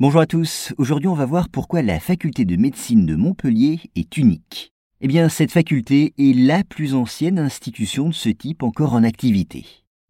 [0.00, 4.16] Bonjour à tous, aujourd'hui on va voir pourquoi la faculté de médecine de Montpellier est
[4.16, 4.72] unique.
[5.00, 9.64] Eh bien, cette faculté est la plus ancienne institution de ce type encore en activité.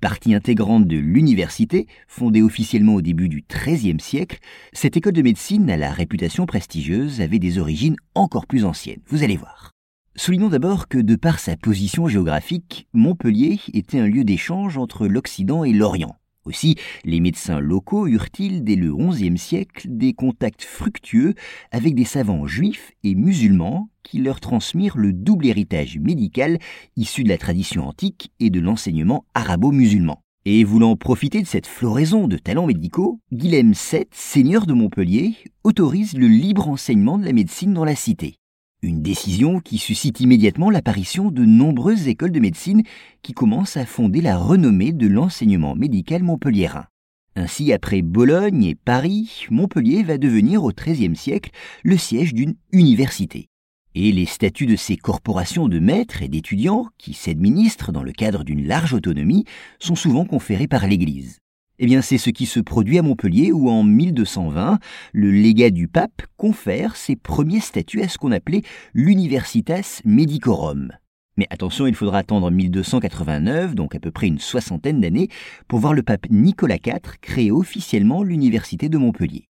[0.00, 4.40] Partie intégrante de l'université, fondée officiellement au début du XIIIe siècle,
[4.72, 9.22] cette école de médecine à la réputation prestigieuse avait des origines encore plus anciennes, vous
[9.22, 9.70] allez voir.
[10.16, 15.62] Soulignons d'abord que de par sa position géographique, Montpellier était un lieu d'échange entre l'Occident
[15.62, 16.16] et l'Orient.
[16.48, 21.34] Aussi, les médecins locaux eurent-ils dès le XIe siècle des contacts fructueux
[21.72, 26.58] avec des savants juifs et musulmans qui leur transmirent le double héritage médical
[26.96, 30.22] issu de la tradition antique et de l'enseignement arabo-musulman.
[30.46, 35.34] Et voulant profiter de cette floraison de talents médicaux, Guilhem VII, seigneur de Montpellier,
[35.64, 38.36] autorise le libre enseignement de la médecine dans la cité.
[38.80, 42.84] Une décision qui suscite immédiatement l'apparition de nombreuses écoles de médecine
[43.22, 46.86] qui commencent à fonder la renommée de l'enseignement médical montpelliérain.
[47.34, 51.50] Ainsi, après Bologne et Paris, Montpellier va devenir au XIIIe siècle
[51.82, 53.48] le siège d'une université.
[53.96, 58.44] Et les statuts de ces corporations de maîtres et d'étudiants, qui s'administrent dans le cadre
[58.44, 59.44] d'une large autonomie,
[59.80, 61.38] sont souvent conférés par l'Église.
[61.80, 64.80] Eh bien, c'est ce qui se produit à Montpellier où en 1220,
[65.12, 68.62] le légat du pape confère ses premiers statuts à ce qu'on appelait
[68.94, 70.92] l'Universitas Medicorum.
[71.36, 75.28] Mais attention, il faudra attendre 1289, donc à peu près une soixantaine d'années,
[75.68, 79.44] pour voir le pape Nicolas IV créer officiellement l'Université de Montpellier.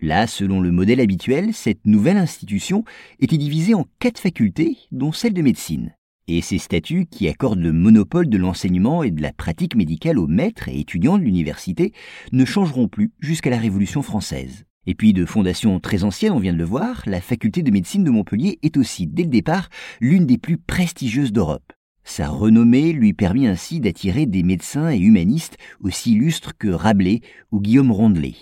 [0.00, 2.84] Là, selon le modèle habituel, cette nouvelle institution
[3.18, 5.92] était divisée en quatre facultés, dont celle de médecine.
[6.28, 10.28] Et ces statuts, qui accordent le monopole de l'enseignement et de la pratique médicale aux
[10.28, 11.92] maîtres et étudiants de l'université,
[12.30, 14.64] ne changeront plus jusqu'à la Révolution française.
[14.86, 18.04] Et puis de fondation très ancienne, on vient de le voir, la faculté de médecine
[18.04, 19.68] de Montpellier est aussi, dès le départ,
[20.00, 21.72] l'une des plus prestigieuses d'Europe.
[22.04, 27.20] Sa renommée lui permit ainsi d'attirer des médecins et humanistes aussi illustres que Rabelais
[27.52, 28.34] ou Guillaume Rondelet.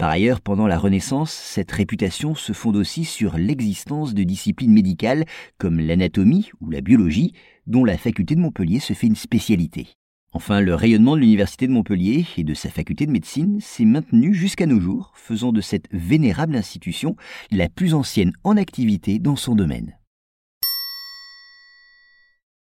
[0.00, 5.26] Par ailleurs, pendant la Renaissance, cette réputation se fonde aussi sur l'existence de disciplines médicales
[5.58, 7.34] comme l'anatomie ou la biologie,
[7.66, 9.88] dont la faculté de Montpellier se fait une spécialité.
[10.32, 14.32] Enfin, le rayonnement de l'Université de Montpellier et de sa faculté de médecine s'est maintenu
[14.32, 17.14] jusqu'à nos jours, faisant de cette vénérable institution
[17.50, 19.99] la plus ancienne en activité dans son domaine.